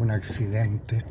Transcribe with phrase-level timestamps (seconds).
[0.00, 1.04] un accidente.